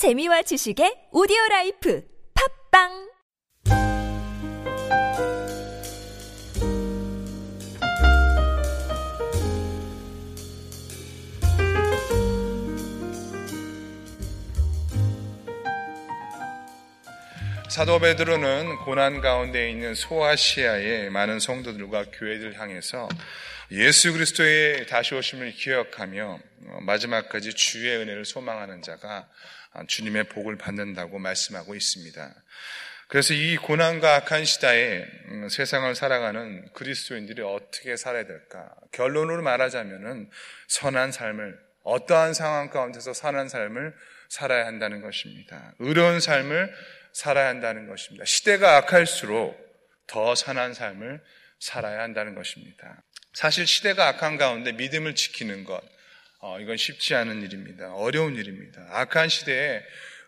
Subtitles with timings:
[0.00, 2.00] 재미와 지식의 오디오 라이프.
[2.32, 3.09] 팟빵
[17.70, 23.08] 사도 베드로는 고난 가운데 있는 소아시아의 많은 성도들과 교회들 향해서
[23.70, 26.40] 예수 그리스도의 다시 오심을 기억하며
[26.80, 29.28] 마지막까지 주의 은혜를 소망하는 자가
[29.86, 32.34] 주님의 복을 받는다고 말씀하고 있습니다.
[33.06, 35.06] 그래서 이 고난과 악한 시대에
[35.48, 38.68] 세상을 살아가는 그리스도인들이 어떻게 살아야 될까?
[38.90, 40.28] 결론으로 말하자면은
[40.66, 43.94] 선한 삶을 어떠한 상황 가운데서 선한 삶을
[44.28, 45.72] 살아야 한다는 것입니다.
[45.78, 46.74] 의로운 삶을
[47.12, 48.24] 살아야 한다는 것입니다.
[48.24, 49.58] 시대가 악할수록
[50.06, 51.20] 더 선한 삶을
[51.58, 53.02] 살아야 한다는 것입니다.
[53.32, 55.80] 사실 시대가 악한 가운데 믿음을 지키는 것,
[56.40, 57.94] 어, 이건 쉽지 않은 일입니다.
[57.94, 58.86] 어려운 일입니다.
[58.90, 59.82] 악한 시대에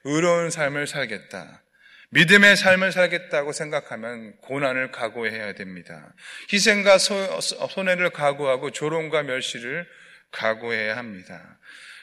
[0.05, 1.63] 의로운 삶을 살겠다.
[2.11, 6.13] 믿음의 삶을 살겠다고 생각하면 고난을 각오해야 됩니다.
[6.53, 9.89] 희생과 소, 손해를 각오하고 조롱과 멸시를
[10.31, 11.59] 각오해야 합니다.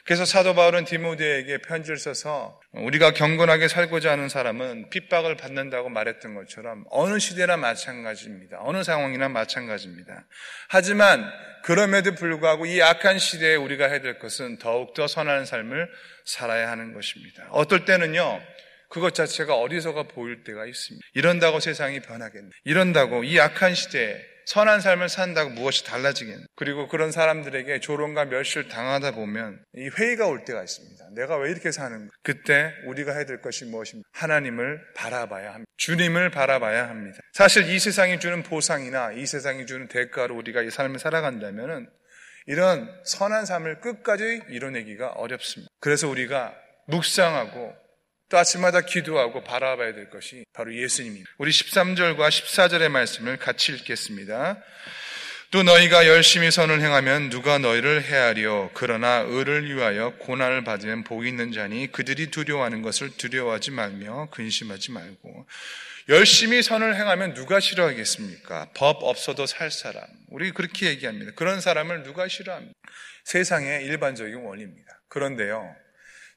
[0.10, 6.84] 그래서 사도 바울은 디모데에게 편지를 써서 우리가 경건하게 살고자 하는 사람은 핍박을 받는다고 말했던 것처럼
[6.90, 8.58] 어느 시대나 마찬가지입니다.
[8.62, 10.26] 어느 상황이나 마찬가지입니다.
[10.68, 11.32] 하지만
[11.64, 15.88] 그럼에도 불구하고 이 악한 시대에 우리가 해야 될 것은 더욱더 선한 삶을
[16.26, 17.48] 살아야 하는 것입니다.
[17.52, 18.42] 어떨 때는요,
[18.90, 21.06] 그것 자체가 어리석어 보일 때가 있습니다.
[21.14, 22.50] 이런다고 세상이 변하겠네.
[22.64, 24.20] 이런다고 이 악한 시대에
[24.50, 26.44] 선한 삶을 산다고 무엇이 달라지겠네.
[26.56, 31.10] 그리고 그런 사람들에게 조롱과 멸시를 당하다 보면 이 회의가 올 때가 있습니다.
[31.14, 32.12] 내가 왜 이렇게 사는가?
[32.24, 34.10] 그때 우리가 해야 될 것이 무엇입니까?
[34.12, 35.72] 하나님을 바라봐야 합니다.
[35.78, 37.20] 주님을 바라봐야 합니다.
[37.34, 41.88] 사실 이 세상이 주는 보상이나 이 세상이 주는 대가로 우리가 이 삶을 살아간다면
[42.48, 45.72] 이런 선한 삶을 끝까지 이뤄내기가 어렵습니다.
[45.80, 46.56] 그래서 우리가
[46.88, 47.76] 묵상하고
[48.30, 51.30] 또 아침마다 기도하고 바라봐야 될 것이 바로 예수님입니다.
[51.40, 54.58] 우리 13절과 14절의 말씀을 같이 읽겠습니다.
[55.52, 61.52] 또 너희가 열심히 선을 행하면 누가 너희를 헤아려 그러나 의를 위하여 고난을 받으면 복이 있는
[61.52, 65.48] 자니 그들이 두려워하는 것을 두려워하지 말며 근심하지 말고
[66.10, 68.70] 열심히 선을 행하면 누가 싫어하겠습니까?
[68.76, 70.04] 법 없어도 살 사람.
[70.30, 71.32] 우리 그렇게 얘기합니다.
[71.36, 72.74] 그런 사람을 누가 싫어합니까?
[73.24, 75.02] 세상의 일반적인 원리입니다.
[75.08, 75.76] 그런데요.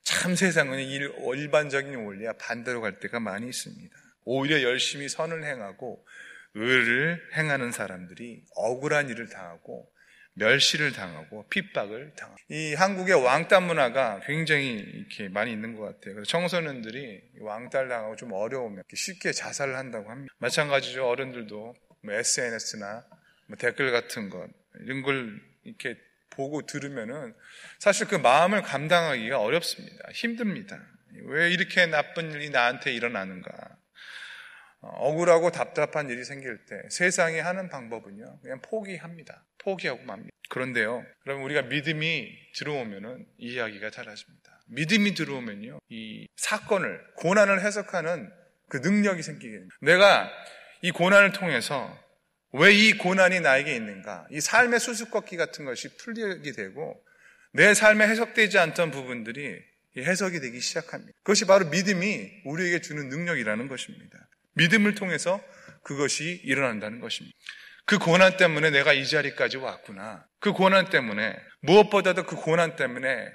[0.02, 3.96] 참 세상은 일반적인 원리와 반대로 갈 때가 많이 있습니다.
[4.24, 6.04] 오히려 열심히 선을 행하고
[6.54, 9.90] 의를 행하는 사람들이 억울한 일을 당하고
[10.34, 16.14] 멸시를 당하고 핍박을 당하고 이 한국의 왕따 문화가 굉장히 이렇게 많이 있는 것 같아요.
[16.14, 20.34] 그래서 청소년들이 왕따를 당하고 좀 어려우면 쉽게 자살을 한다고 합니다.
[20.38, 21.06] 마찬가지죠.
[21.06, 23.04] 어른들도 뭐 SNS나
[23.46, 24.48] 뭐 댓글 같은 것
[24.80, 25.96] 이런 걸 이렇게
[26.32, 27.34] 보고 들으면은
[27.78, 30.08] 사실 그 마음을 감당하기가 어렵습니다.
[30.12, 30.80] 힘듭니다.
[31.24, 33.52] 왜 이렇게 나쁜 일이 나한테 일어나는가?
[34.80, 39.44] 어, 억울하고 답답한 일이 생길 때 세상이 하는 방법은요, 그냥 포기합니다.
[39.58, 40.30] 포기하고 맙니다.
[40.48, 44.60] 그런데요, 그러면 우리가 믿음이 들어오면은 이야기가 달라집니다.
[44.68, 48.30] 믿음이 들어오면요, 이 사건을, 고난을 해석하는
[48.68, 49.76] 그 능력이 생기게 됩니다.
[49.80, 50.30] 내가
[50.80, 51.96] 이 고난을 통해서
[52.52, 54.26] 왜 이 고난이 나에게 있는가?
[54.30, 57.02] 이 삶의 수수께끼 같은 것이 풀리게 되고
[57.52, 59.58] 내 삶에 해석되지 않던 부분들이
[59.96, 61.12] 해석이 되기 시작합니다.
[61.22, 64.18] 그것이 바로 믿음이 우리에게 주는 능력이라는 것입니다.
[64.54, 65.42] 믿음을 통해서
[65.82, 67.36] 그것이 일어난다는 것입니다.
[67.84, 70.26] 그 고난 때문에 내가 이 자리까지 왔구나.
[70.38, 73.30] 그 고난 때문에 무엇보다도 그 고난 때문에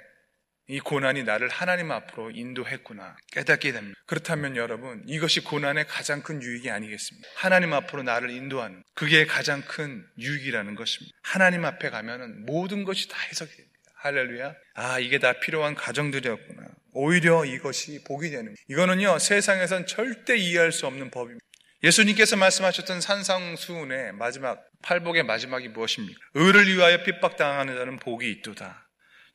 [0.70, 3.98] 이 고난이 나를 하나님 앞으로 인도했구나 깨닫게 됩니다.
[4.04, 7.26] 그렇다면 여러분 이것이 고난의 가장 큰 유익이 아니겠습니까?
[7.36, 11.16] 하나님 앞으로 나를 인도하는 그게 가장 큰 유익이라는 것입니다.
[11.22, 13.68] 하나님 앞에 가면은 모든 것이 다 해석이 됩니다.
[13.96, 14.54] 할렐루야.
[14.74, 16.68] 아 이게 다 필요한 가정들이었구나.
[16.92, 21.44] 오히려 이것이 복이 되는 이거는요 세상에선 절대 이해할 수 없는 법입니다.
[21.82, 26.18] 예수님께서 말씀하셨던 산상수훈의 마지막 팔복의 마지막이 무엇입니까?
[26.34, 28.87] 의를 위하여 핍박당하는 자는 복이 있도다.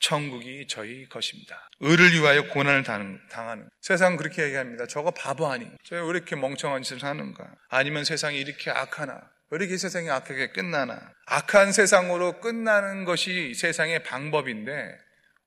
[0.03, 1.69] 천국이 저희 것입니다.
[1.79, 4.85] 의를 위하여 고난을 당하는 세상 그렇게 얘기합니다.
[4.85, 5.65] 저거 바보 아니?
[5.85, 7.55] 저왜 이렇게 멍청한 짓을 하는가?
[7.69, 9.31] 아니면 세상이 이렇게 악하나?
[9.49, 11.13] 왜 이렇게 세상이 악하게 끝나나?
[11.27, 14.97] 악한 세상으로 끝나는 것이 세상의 방법인데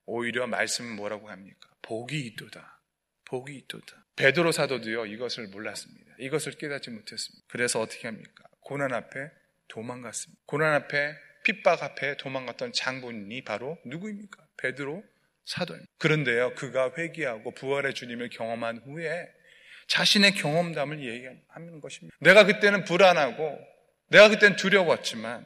[0.07, 1.69] 오히려 말씀은 뭐라고 합니까?
[1.83, 2.81] 복이 있도다.
[3.25, 4.05] 복이 있도다.
[4.15, 6.15] 베드로 사도도요 이것을 몰랐습니다.
[6.17, 7.45] 이것을 깨닫지 못했습니다.
[7.49, 8.43] 그래서 어떻게 합니까?
[8.61, 9.29] 고난 앞에
[9.67, 10.41] 도망갔습니다.
[10.47, 14.46] 고난 앞에 핍박 앞에 도망갔던 장본인이 바로 누구입니까?
[14.57, 15.03] 베드로
[15.45, 15.91] 사도입니다.
[15.97, 19.27] 그런데요, 그가 회개하고 부활의 주님을 경험한 후에
[19.87, 22.15] 자신의 경험담을 얘기하는 것입니다.
[22.19, 23.57] 내가 그때는 불안하고,
[24.09, 25.45] 내가 그때는 두려웠지만,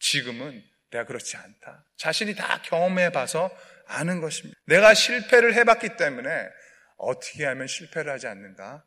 [0.00, 1.84] 지금은 내가 그렇지 않다.
[1.96, 3.50] 자신이 다 경험해 봐서
[3.86, 4.58] 아는 것입니다.
[4.66, 6.30] 내가 실패를 해봤기 때문에
[6.96, 8.84] 어떻게 하면 실패를 하지 않는가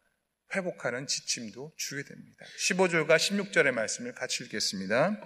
[0.54, 2.46] 회복하는 지침도 주게 됩니다.
[2.60, 5.18] 15절과 16절의 말씀을 같이 읽겠습니다.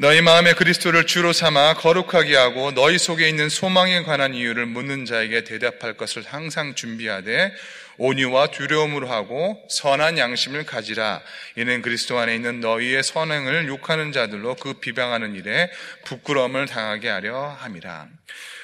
[0.00, 5.42] 너희 마음에 그리스도를 주로 삼아 거룩하게 하고 너희 속에 있는 소망에 관한 이유를 묻는 자에게
[5.42, 7.52] 대답할 것을 항상 준비하되
[7.96, 11.20] 온유와 두려움으로 하고 선한 양심을 가지라.
[11.56, 15.68] 이는 그리스도 안에 있는 너희의 선행을 욕하는 자들로 그 비방하는 일에
[16.04, 18.06] 부끄러움을 당하게 하려 함이라.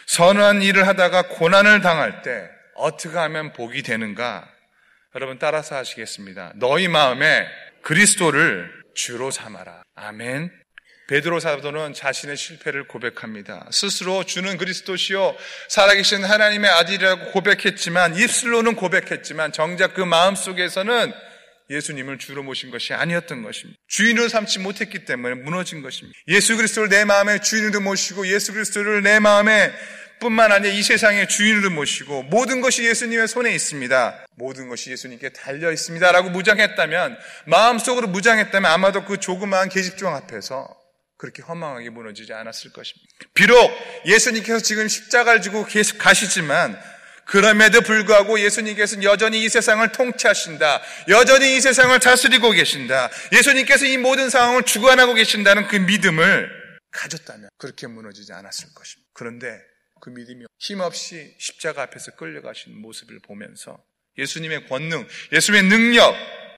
[0.06, 4.48] 선한 일을 하다가 고난을 당할 때 어떻게 하면 복이 되는가?
[5.16, 6.52] 여러분 따라서 하시겠습니다.
[6.54, 7.48] 너희 마음에
[7.82, 9.82] 그리스도를 주로 삼아라.
[9.96, 10.63] 아멘.
[11.08, 13.68] 베드로 사도는 자신의 실패를 고백합니다.
[13.70, 15.36] 스스로 주는 그리스도시요
[15.68, 21.12] 살아계신 하나님의 아들이라고 고백했지만 입술로는 고백했지만 정작 그 마음 속에서는
[21.70, 23.78] 예수님을 주로 모신 것이 아니었던 것입니다.
[23.88, 26.18] 주인을 삼지 못했기 때문에 무너진 것입니다.
[26.28, 29.72] 예수 그리스도를 내 마음의 주인으로 모시고 예수 그리스도를 내 마음에
[30.20, 34.26] 뿐만 아니라 이 세상의 주인으로 모시고 모든 것이 예수님의 손에 있습니다.
[34.36, 36.12] 모든 것이 예수님께 달려 있습니다.
[36.12, 40.83] 라고 무장했다면 마음속으로 무장했다면 아마도 그 조그마한 계집종 앞에서
[41.24, 43.08] 그렇게 허망하게 무너지지 않았을 것입니다.
[43.32, 43.56] 비록
[44.04, 46.78] 예수님께서 지금 십자가를 지고 계속 가시지만
[47.24, 50.82] 그럼에도 불구하고 예수님께서는 여전히 이 세상을 통치하신다.
[51.08, 53.08] 여전히 이 세상을 다스리고 계신다.
[53.32, 56.50] 예수님께서 이 모든 상황을 주관하고 계신다는 그 믿음을
[56.90, 59.10] 가졌다면 그렇게 무너지지 않았을 것입니다.
[59.14, 59.58] 그런데
[60.02, 63.82] 그 믿음이 힘없이 십자가 앞에서 끌려가신 모습을 보면서
[64.18, 66.14] 예수님의 권능, 예수님의 능력,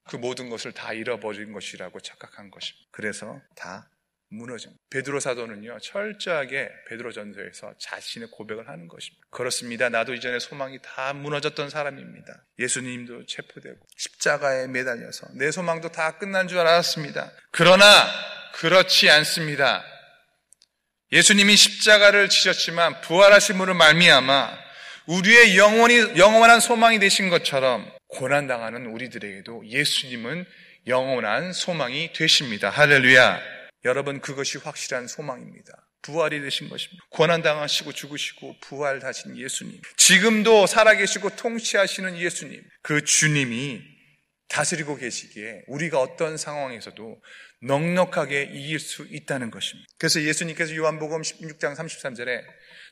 [0.09, 2.89] 그 모든 것을 다 잃어버린 것이라고 착각한 것입니다.
[2.91, 3.89] 그래서 다
[4.29, 9.27] 무너진 베드로 사도는요 철저하게 베드로 전서에서 자신의 고백을 하는 것입니다.
[9.31, 9.89] 그렇습니다.
[9.89, 12.45] 나도 이전에 소망이 다 무너졌던 사람입니다.
[12.59, 17.33] 예수님도 체포되고 십자가에 매달려서 내 소망도 다 끝난 줄 알았습니다.
[17.53, 17.85] 그러나
[18.55, 19.85] 그렇지 않습니다.
[21.13, 24.67] 예수님이 십자가를 지셨지만 부활하심으로 말미암아
[25.07, 30.47] 우리의 영원히 영원한 소망이 되신 것처럼 고난 당하는 우리들에게도 예수님은
[30.89, 32.71] 영원한 소망이 되십니다.
[32.71, 33.56] 할렐루야.
[33.87, 35.73] 여러분 그것이 확실한 소망입니다.
[36.03, 37.05] 부활이 되신 것입니다.
[37.11, 39.81] 고난당하시고 죽으시고 부활하신 예수님.
[39.97, 42.63] 지금도 살아계시고 통치하시는 예수님.
[42.83, 43.81] 그 주님이
[44.49, 47.21] 다스리고 계시기에 우리가 어떤 상황에서도
[47.63, 49.89] 넉넉하게 이길 수 있다는 것입니다.
[49.99, 52.43] 그래서 예수님께서 요한복음 16장 33절에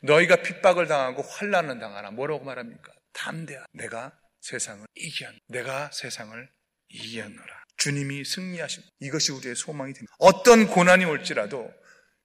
[0.02, 2.12] 너희가 핍박을 당하고 환란을 당하라.
[2.12, 2.92] 뭐라고 말합니까?
[3.12, 3.64] 담대하.
[3.72, 5.38] 내가 세상을 이기한.
[5.48, 6.48] 내가 세상을
[6.88, 7.63] 이기었노라.
[7.84, 10.14] 주님이 승리하신 이것이 우리의 소망이 됩니다.
[10.18, 11.70] 어떤 고난이 올지라도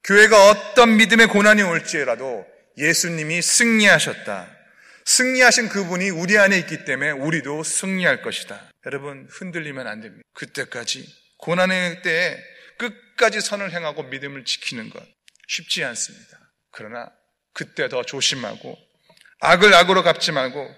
[0.06, 2.46] 교회가 어떤 믿음의 고난이 올지라도
[2.78, 4.56] 예수님이 승리하셨다.
[5.04, 8.72] 승리하신 그분이 우리 안에 있기 때문에 우리도 승리할 것이다.
[8.86, 10.24] 여러분 흔들리면 안 됩니다.
[10.34, 11.06] 그때까지
[11.40, 12.38] 고난의 때에
[12.78, 15.04] 끝까지 선을 행하고 믿음을 지키는 것
[15.50, 16.40] 쉽지 않습니다.
[16.72, 17.12] 그러나
[17.54, 18.78] 그때 더 조심하고
[19.42, 20.74] 악을 악으로 갚지 말고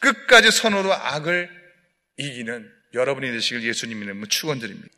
[0.00, 1.48] 끝까지 선으로 악을
[2.18, 4.88] 이기는 여러분이 되시길 예수님 이름으로 축원드립니다.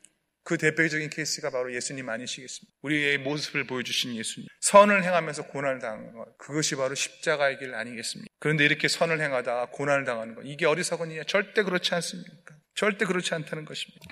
[0.44, 2.72] 그 대표적인 케이스가 바로 예수님 아니시겠습니까?
[2.80, 4.48] 우리의 모습을 보여주신 예수님.
[4.60, 6.38] 선을 행하면서 고난을 당하는 것.
[6.38, 8.32] 그것이 바로 십자가의 길 아니겠습니까?
[8.38, 10.42] 그런데 이렇게 선을 행하다가 고난을 당하는 것.
[10.46, 11.24] 이게 어리석은이냐?
[11.24, 12.54] 절대 그렇지 않습니까?
[12.74, 14.06] 절대 그렇지 않다는 것입니다.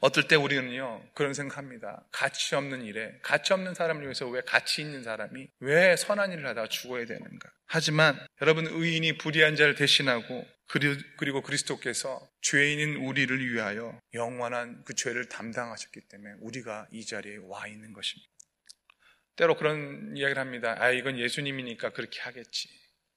[0.00, 2.04] 어떨 때 우리는요, 그런 생각합니다.
[2.10, 6.68] 가치 없는 일에, 가치 없는 사람을 위해서 왜 가치 있는 사람이 왜 선한 일을 하다가
[6.68, 7.48] 죽어야 되는가?
[7.66, 16.00] 하지만 여러분 의인이 불의한 자를 대신하고 그리고 그리스도께서 죄인인 우리를 위하여 영원한 그 죄를 담당하셨기
[16.08, 18.30] 때문에 우리가 이 자리에 와 있는 것입니다.
[19.36, 20.76] 때로 그런 이야기를 합니다.
[20.78, 22.68] 아, 이건 예수님이니까 그렇게 하겠지.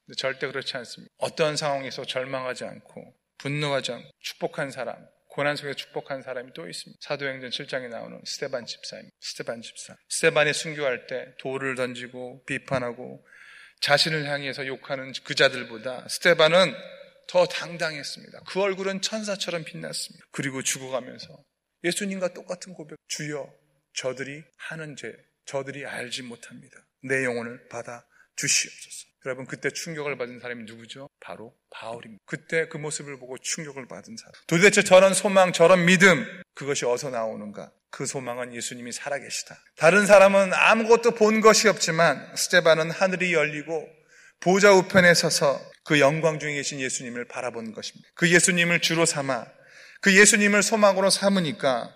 [0.05, 1.13] 근데 절대 그렇지 않습니다.
[1.17, 6.99] 어떠한 상황에서 절망하지 않고 분노하지 않고 축복한 사람, 고난 속에 축복한 사람이 또 있습니다.
[7.01, 9.15] 사도행전 7장에 나오는 스테반 집사입니다.
[9.21, 9.95] 스테반 집사.
[10.09, 13.25] 스테반이 순교할 때 돌을 던지고 비판하고
[13.79, 16.73] 자신을 향해서 욕하는 그 자들보다 스테반은
[17.29, 18.41] 더 당당했습니다.
[18.47, 20.25] 그 얼굴은 천사처럼 빛났습니다.
[20.31, 21.27] 그리고 죽어가면서
[21.83, 23.47] 예수님과 똑같은 고백, 주여,
[23.93, 25.13] 저들이 하는 죄,
[25.45, 26.75] 저들이 알지 못합니다.
[27.03, 28.03] 내 영혼을 받아
[28.35, 29.07] 주시옵소서.
[29.25, 31.07] 여러분, 그때 충격을 받은 사람이 누구죠?
[31.19, 32.23] 바로 바울입니다.
[32.25, 34.33] 그때 그 모습을 보고 충격을 받은 사람.
[34.47, 37.71] 도대체 저런 소망, 저런 믿음, 그것이 어디서 나오는가?
[37.91, 39.55] 그 소망은 예수님이 살아계시다.
[39.75, 43.87] 다른 사람은 아무것도 본 것이 없지만 스테반은 하늘이 열리고
[44.39, 45.59] 보좌 우편에 서서
[45.89, 48.07] 그 영광 중에 계신 예수님을 바라본 것입니다.
[48.13, 49.47] 그 예수님을 주로 삼아
[50.01, 51.91] 그 예수님을 소망으로 삼으니까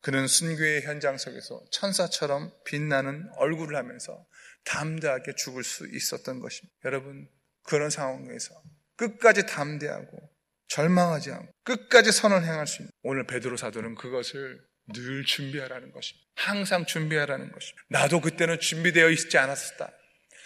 [0.00, 4.24] 그는 순교의 현장 속에서 천사처럼 빛나는 얼굴을 하면서
[4.64, 6.72] 담대하게 죽을 수 있었던 것입니다.
[6.84, 7.28] 여러분,
[7.64, 8.54] 그런 상황에서
[8.94, 10.30] 끝까지 담대하고
[10.68, 14.60] 절망하지 않고 끝까지 선을 행할 수 있는 오늘 베드로 사도는 그것을
[14.94, 16.30] 늘 준비하라는 것입니다.
[16.36, 17.82] 항상 준비하라는 것입니다.
[17.88, 19.90] 나도 그때는 준비되어 있지 않았었다.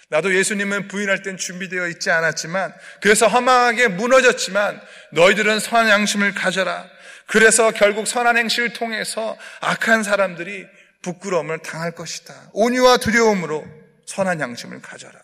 [0.08, 4.80] 나도 예수님은 부인할 땐 준비되어 있지 않았지만 그래서 허망하게 무너졌지만
[5.12, 6.88] 너희들은 선한 양심을 가져라.
[7.26, 10.66] 그래서 결국 선한 행실을 통해서 악한 사람들이
[11.02, 12.50] 부끄러움을 당할 것이다.
[12.52, 13.66] 온유와 두려움으로
[14.06, 15.20] 선한 양심을 가져라.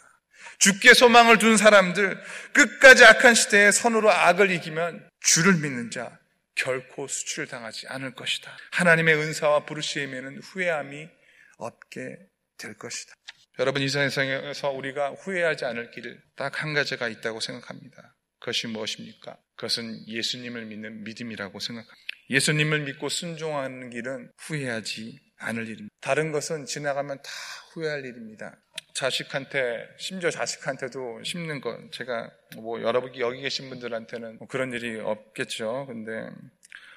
[0.58, 2.20] 죽게 소망을 둔 사람들
[2.52, 6.18] 끝까지 악한 시대에 선으로 악을 이기면 주를 믿는 자
[6.54, 8.56] 결코 수출당하지 않을 것이다.
[8.72, 11.08] 하나님의 은사와 부르심에는 후회함이
[11.58, 12.16] 없게
[12.58, 13.14] 될 것이다.
[13.58, 18.14] 여러분 이 세상에서 우리가 후회하지 않을 길 딱 한 가지가 있다고 생각합니다.
[18.40, 19.36] 그것이 무엇입니까?
[19.56, 21.96] 그것은 예수님을 믿는 믿음이라고 생각합니다.
[22.30, 25.88] 예수님을 믿고 순종하는 길은 후회하지 않을 일입니다.
[26.00, 27.30] 다른 것은 지나가면 다
[27.72, 28.56] 후회할 일입니다.
[28.94, 35.86] 자식한테 심지어 자식한테도 심는 것 제가 뭐 여러분 여기 계신 분들한테는 뭐 그런 일이 없겠죠.
[35.86, 36.10] 근데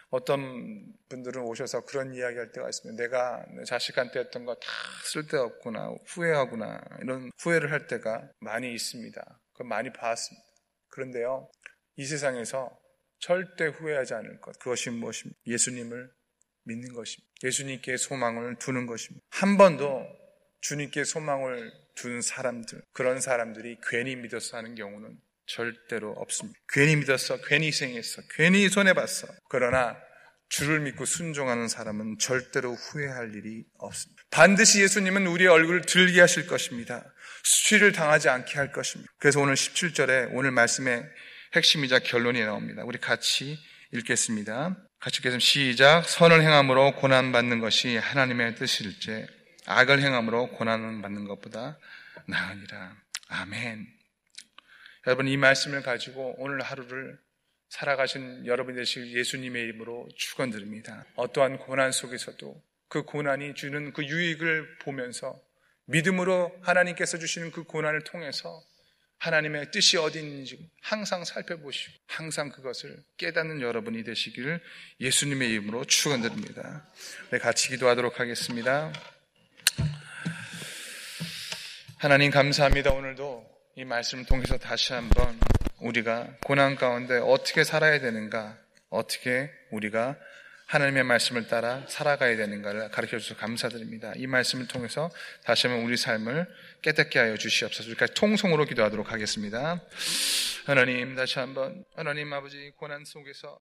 [0.10, 3.02] 어떤 분들은 오셔서 그런 이야기 할 때가 있습니다.
[3.04, 4.68] 내가 자식한테 했던 거 다
[5.04, 9.40] 쓸데없구나, 후회하구나, 이런 후회를 할 때가 많이 있습니다.
[9.54, 10.46] 그 많이 봤습니다.
[10.90, 11.50] 그런데요,
[11.98, 12.78] 이 세상에서
[13.20, 14.58] 절대 후회하지 않을 것.
[14.60, 15.40] 그것이 무엇입니까?
[15.48, 16.12] 예수님을
[16.64, 17.32] 믿는 것입니다.
[17.44, 19.26] 예수님께 소망을 두는 것입니다.
[19.30, 20.06] 한 번도
[20.62, 26.60] 주님께 소망을 둔 사람들, 그런 사람들이 괜히 믿어서 하는 경우는 절대로 없습니다.
[26.70, 29.28] 괜히 믿었어, 괜히 희생했어, 괜히 손해봤어.
[29.50, 29.98] 그러나
[30.50, 34.24] 주를 믿고 순종하는 사람은 절대로 후회할 일이 없습니다.
[34.30, 37.04] 반드시 예수님은 우리의 얼굴을 들게 하실 것입니다.
[37.44, 39.12] 수치를 당하지 않게 할 것입니다.
[39.20, 41.04] 그래서 오늘 17절에 오늘 말씀의
[41.56, 42.84] 핵심이자 결론이 나옵니다.
[42.86, 43.58] 우리 같이
[43.94, 44.78] 읽겠습니다.
[45.00, 45.40] 같이 읽겠습니다.
[45.40, 46.10] 시작.
[46.10, 49.26] 선을 행함으로 고난받는 것이 하나님의 뜻일지
[49.68, 51.80] 악을 행함으로 고난을 받는 것보다
[52.28, 52.96] 나으니라.
[53.30, 53.95] 아멘.
[55.08, 57.20] 여러분 이 말씀을 가지고 오늘 하루를
[57.70, 61.06] 살아가신 여러분 되실 예수님의 이름으로 축원드립니다.
[61.16, 65.40] 어떠한 고난 속에서도 그 고난이 주는 그 유익을 보면서
[65.86, 68.64] 믿음으로 하나님께서 주시는 그 고난을 통해서
[69.20, 74.60] 하나님의 뜻이 어디 있는지 항상 살펴보시고 항상 그것을 깨닫는 여러분이 되시기를
[75.00, 76.88] 예수님의 이름으로 축원드립니다.
[77.30, 78.92] 네, 같이 기도하도록 하겠습니다.
[81.98, 82.92] 하나님 감사합니다.
[82.92, 83.15] 오늘도
[83.86, 85.40] 이 말씀을 통해서 다시 한번
[85.78, 88.58] 우리가 고난 가운데 어떻게 살아야 되는가,
[88.90, 90.18] 어떻게 우리가
[90.66, 94.14] 하나님의 말씀을 따라 살아가야 되는가를 가르쳐 주셔서 감사드립니다.
[94.16, 95.12] 이 말씀을 통해서
[95.44, 96.48] 다시 한번 우리 삶을
[96.82, 97.88] 깨닫게 하여 주시옵소서.
[97.90, 99.80] 우리까지 통성으로 기도하도록 하겠습니다.
[100.66, 103.54] 하나님, 다시 한번 하나님 아버지 고난 속에서